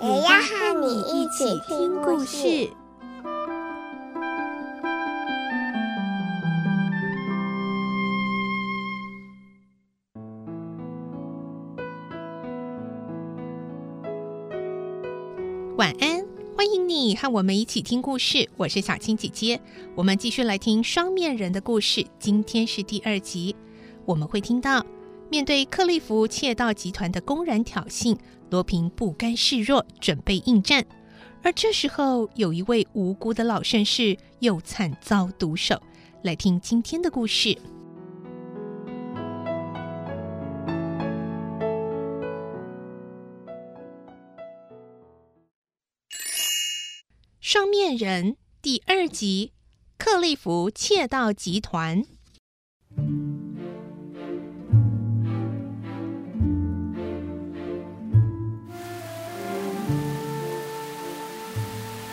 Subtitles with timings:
[0.00, 2.70] 也要和你一起听故事。
[15.76, 16.24] 晚安，
[16.56, 18.48] 欢迎你和我们一起听故事。
[18.56, 19.60] 我是小青姐姐，
[19.96, 22.06] 我们继续来听双面人的故事。
[22.20, 23.56] 今天是第二集，
[24.04, 24.86] 我们会听到
[25.30, 28.16] 面对克利夫窃盗集团的公然挑衅，
[28.50, 30.84] 罗平不甘示弱，准备应战。
[31.42, 35.80] 而这时候，有一位无辜的老绅士又惨遭毒手。
[36.22, 37.56] 来听今天的故事。
[47.38, 49.52] 双面人第二集：
[49.96, 52.04] 克利夫窃盗集团。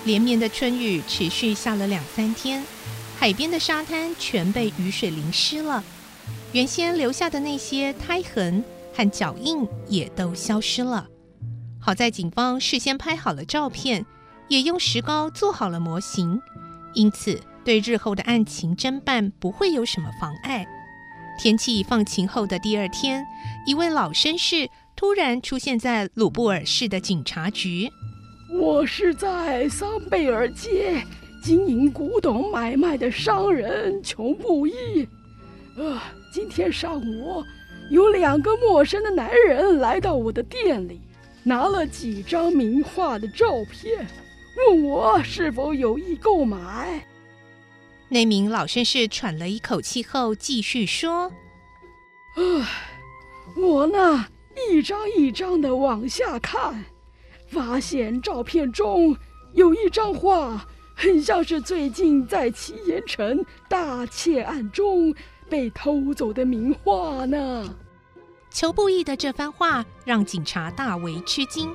[0.05, 2.63] 连绵的春雨持续下了两三天，
[3.17, 5.83] 海边的沙滩全被雨水淋湿了，
[6.53, 11.07] 原先留下的那些胎痕和脚印也都消失了。
[11.79, 14.05] 好在警方事先拍好了照片。
[14.47, 16.39] 也用石膏做好了模型，
[16.93, 20.67] 因此对日后的案情侦办不会有什么妨碍。
[21.39, 23.25] 天气放晴后的第二天，
[23.65, 27.89] 一位老绅士突然出现在鲁布尔市的警察局。
[28.49, 31.03] 我是在桑贝尔街
[31.41, 35.07] 经营古董买卖的商人琼布伊。
[35.77, 35.99] 呃，
[36.31, 37.43] 今天上午
[37.89, 41.01] 有两个陌生的男人来到我的店里，
[41.43, 44.07] 拿了几张名画的照片。
[44.57, 47.05] 问我是否有意购买？
[48.07, 51.31] 那名老绅士喘了一口气后继续说
[52.37, 52.67] ：“唉，
[53.57, 54.27] 我呢，
[54.69, 56.85] 一张一张的往下看，
[57.47, 59.15] 发现照片中
[59.53, 65.13] 有一张画，很像是最近在奇岩城大窃案中
[65.49, 67.75] 被偷走的名画呢。”
[68.49, 71.69] 裘布义的这番话让警察大为吃惊，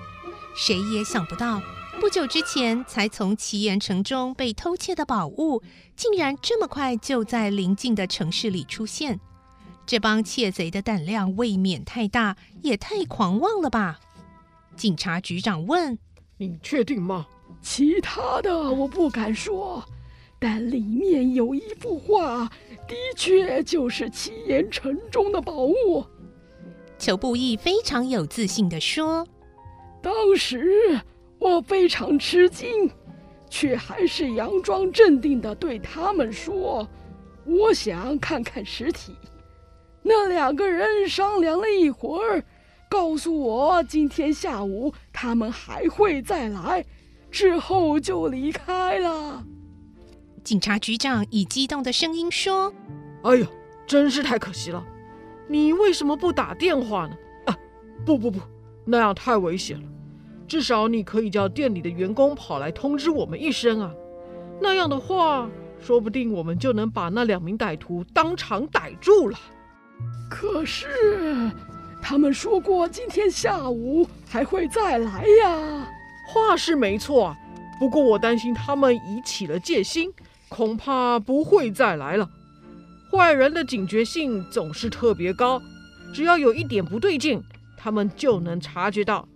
[0.55, 1.61] 谁也想不到。
[2.01, 5.63] 不久之前才从奇岩城中被偷窃的宝物，
[5.95, 9.21] 竟然这么快就在邻近的城市里出现。
[9.85, 14.01] 这帮窃贼的胆量未免太大，也太狂妄了吧？
[14.81, 15.99] 警察局长问
[16.41, 17.27] ：“你确定吗？”
[17.61, 19.85] 其他的我不敢说，
[20.39, 22.47] 但里面有一幅画，
[22.89, 26.03] 的确就是七岩城中的宝物。
[26.97, 29.29] 裘布义非常有自信地说
[30.01, 30.99] ：“当时。”
[31.39, 32.91] 我非常吃惊，
[33.49, 36.87] 却还是佯装镇定地对他们说
[37.45, 39.15] ：“我想看看实体。”
[40.03, 42.45] 那两个人商量了一会儿，
[42.91, 46.85] 告诉我今天下午他们还会再来，
[47.31, 49.45] 之后就离开了。
[50.43, 52.75] 警察局长以激动的声音说
[53.23, 53.47] ：“哎呀，
[53.87, 54.85] 真是太可惜了！
[55.47, 57.15] 你为什么不打电话呢？
[57.47, 57.57] 啊，
[58.05, 58.41] 不不不，
[58.85, 59.87] 那样太危险了。”
[60.49, 63.95] 至少你可以叫店里的员工跑来通知我们一声啊，
[64.61, 69.39] 那样的话，说不定我们就能把那两名歹徒当场逮住了。
[70.29, 70.89] 可是，
[72.03, 75.89] 他们说过今天下午还会再来呀。
[76.27, 77.37] 话是没错，
[77.79, 80.13] 不过我担心他们已起了戒心，
[80.49, 82.29] 恐怕不会再来了。
[83.11, 85.61] 坏人的警觉性总是特别高，
[86.15, 87.43] 只要有一点不对劲，
[87.77, 89.29] 他们就能察觉到。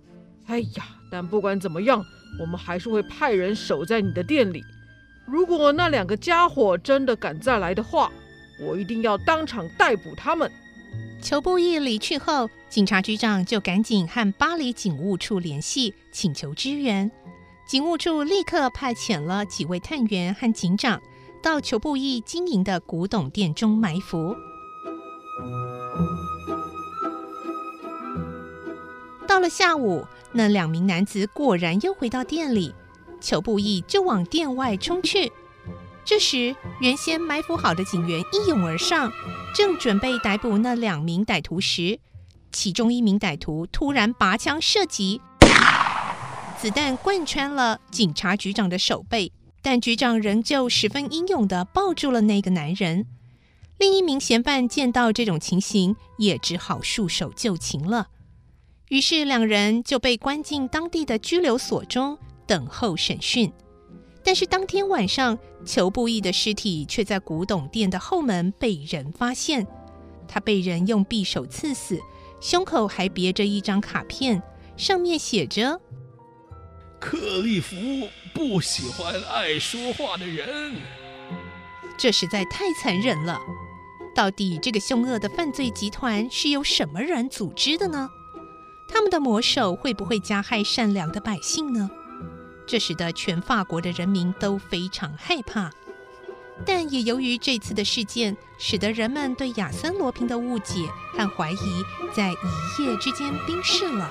[0.46, 0.84] 哎呀！
[1.10, 2.04] 但不管怎么样，
[2.40, 4.64] 我们还是会派人守在你的店里。
[5.26, 8.10] 如果那两个家伙真的敢再来的话，
[8.60, 10.50] 我一定要当场逮捕他们。
[11.24, 17.10] 裘布义离去后，警察局长就赶紧和巴黎警务处联系，请求支援。
[17.66, 21.00] 警务处立刻派遣了几位探员和警长
[21.42, 24.36] 到裘布义经营的古董店中埋伏。
[29.26, 32.74] 到了下午，那两名男子果然又回到店里，
[33.18, 35.32] 裘布义就往店外冲去。
[36.04, 39.10] 这时，原先埋伏好的警员一拥而上，
[39.54, 41.98] 正准备逮捕那两名歹徒时，
[42.52, 45.22] 其中一名歹徒突然拔枪射击，
[46.60, 53.06] 子弹贯穿了警察局长的手背，但局长仍旧十分英勇地抱住了那个男人。
[53.78, 58.08] 另一名嫌犯见到这种情形，也只好束手就擒了。
[58.90, 63.50] 于是两人就被关进当地的拘留所中，等候审讯。
[64.24, 69.66] 但是当天晚上，裘布义的尸体却在古董店的后门被人发现。
[70.26, 72.00] 他被人用匕首刺死，
[72.40, 74.42] 胸口还别着一张卡片，
[74.76, 75.78] 上面写着
[76.98, 77.76] ：“克利夫
[78.32, 80.74] 不喜欢爱说话的人。”
[81.98, 83.38] 这实在太残忍了。
[84.14, 88.08] 到底这个凶恶的犯罪集团是由什么人组织的呢？
[88.88, 91.90] 他们的魔手会不会加害善良的百姓呢？
[92.66, 95.70] 这使得全法国的人民都非常害怕。
[96.64, 101.56] 但也由于这次的事件，使得人们对亚森·罗平的误解和怀疑
[102.14, 104.10] 在一夜之间冰释了。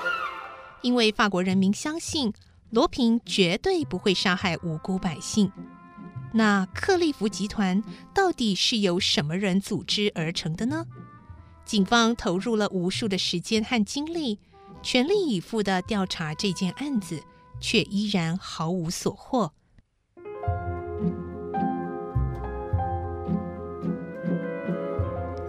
[0.82, 2.34] 因为法国人民相信
[2.70, 5.52] 罗平绝对不会杀害无辜百姓。
[6.34, 7.82] 那克利夫集团
[8.14, 10.86] 到底是由什么人组织而成的呢？
[11.64, 14.40] 警方投入了无数的时间和精力，
[14.82, 17.24] 全力以赴地调查这件案子，
[17.60, 19.52] 却依然毫无所获。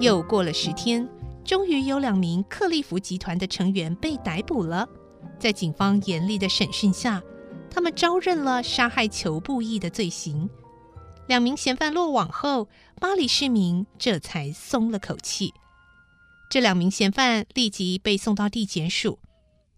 [0.00, 1.08] 又过了十天，
[1.44, 4.86] 终于有两名克利夫集团的成员被逮捕了。
[5.38, 7.22] 在警方严厉的审讯下，
[7.70, 10.48] 他们招认了杀害裘布义的罪行。
[11.26, 12.68] 两名嫌犯落网后，
[13.00, 15.54] 巴黎市民这才松了口气。
[16.50, 19.18] 这两名嫌犯立即被送到地检署，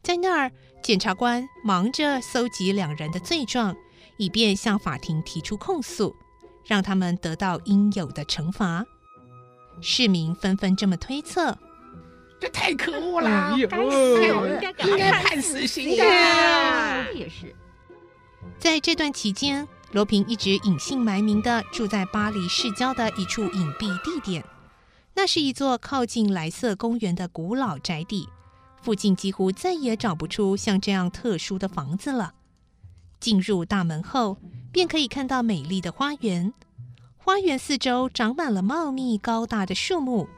[0.06, 0.52] 在那儿，
[0.84, 3.74] 检察官忙着搜集两人的罪状，
[4.18, 6.14] 以便向法庭提出控诉，
[6.64, 8.86] 让他们得到应有的惩罚。
[9.80, 11.58] 市民纷纷这么推测：
[12.38, 13.28] 这太可恶了！
[13.28, 16.04] 哎、呦应该判死刑的。
[17.12, 17.52] 也是，
[18.60, 19.66] 在这段期间。
[19.92, 24.44] 罗平一直隐姓埋名的住在巴黎市郊的一处隐蔽地点，
[25.14, 28.28] 那是一座靠近莱瑟公园的古老宅邸，
[28.86, 32.34] 附近几乎再也找不出像这样特殊的房子了。
[33.18, 34.38] 进入大门后，
[34.70, 36.54] 便可以看到美丽的花园，
[37.16, 40.28] 花园四周长满了茂密高大的树木，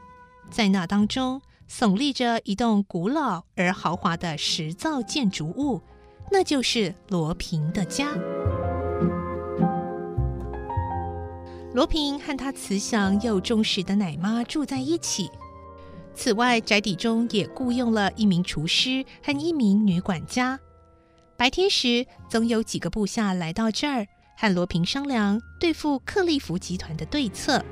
[0.49, 5.83] 在那当中耸立着一栋古老而豪华的石造建筑物，
[6.31, 8.15] 那就是罗平的家。
[11.75, 15.29] 罗平和他慈祥又忠实的奶妈住在一起。
[16.15, 20.59] 此外，宅邸中也雇佣了一名厨师和一名女管家。
[21.37, 24.05] 白天时，总有几个部下来到这儿，
[24.37, 27.63] 和罗平商量对付克利夫集团的对策。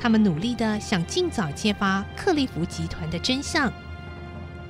[0.00, 3.72] 他们努力地想尽早揭发克利夫集团的真相。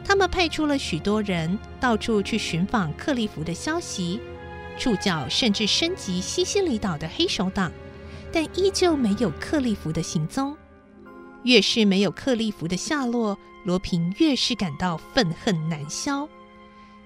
[0.02, 4.18] 他们派出了许多人到处去寻访克利夫的消息，
[4.78, 7.70] 触角甚至升级西西里岛的黑手党。
[8.30, 10.56] 但依旧没有克利夫的行踪。
[11.44, 16.28] 越是没有克利夫的下落，罗平越是感到愤恨难消。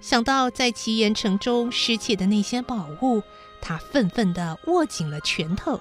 [0.00, 3.22] 想到在奇岩城中失窃的那些宝物，
[3.60, 5.80] 他愤愤地握紧了拳头。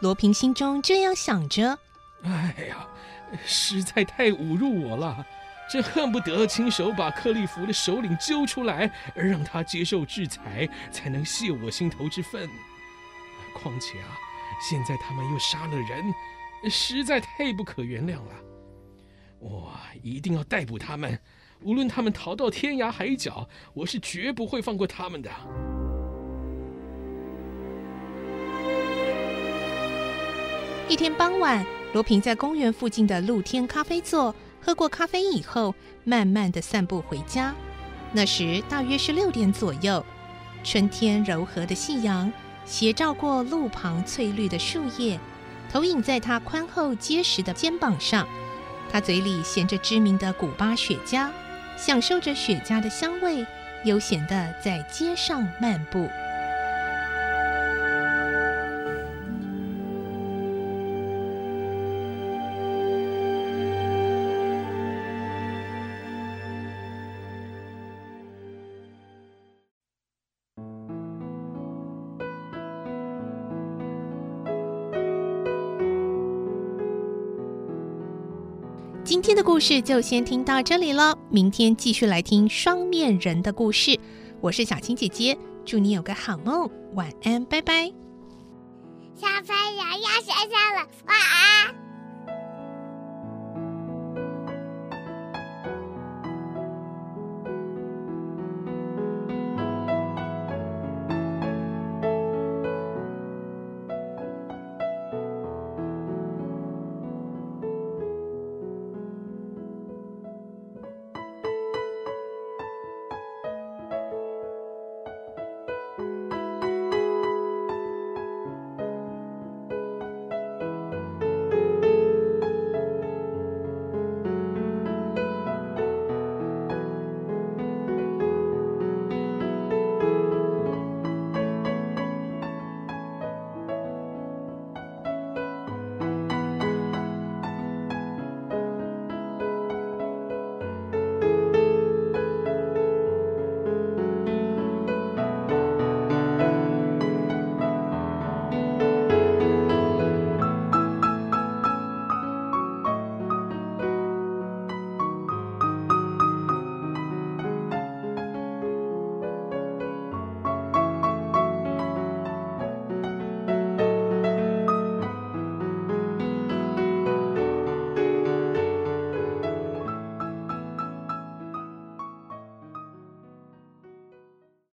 [0.00, 1.78] 罗平心中这样想着
[2.24, 2.86] ：“哎呀，
[3.46, 5.24] 实在太侮辱我了！
[5.70, 12.48] 这恨不得亲手把克利夫的首领揪出来，而让他接受制裁，才能泄我心头之愤。
[13.54, 14.16] 况且啊……”
[14.60, 16.12] 现在他们又杀了人，
[16.68, 18.34] 实在太不可原谅了。
[19.38, 21.18] 我一定要逮捕他们，
[21.62, 25.30] 无论他们逃到天涯海角，我是绝不会放过他们的。
[30.88, 31.64] 一天傍晚，
[31.94, 35.74] 罗平在公园附近的露天咖啡座喝过咖啡以后，
[36.04, 37.54] 慢慢的散步回家。
[38.12, 40.04] 那时大约是六点左右，
[40.64, 42.30] 春天柔和的夕阳。
[42.66, 45.18] 斜照过路旁翠绿的树叶，
[45.70, 48.26] 投影在他宽厚结实的肩膀上。
[48.90, 51.30] 他嘴里衔着知名的古巴雪茄，
[51.76, 53.46] 享受着雪茄的香味，
[53.84, 56.08] 悠闲地在街上漫步。
[79.10, 83.98] 今天的故事就先听到这里了，明天继续来听双面人的故事。
[84.40, 85.36] 我是小青姐姐，
[85.66, 87.92] 祝你有个好梦，晚安，拜拜。
[89.16, 90.88] 小朋友要睡觉了，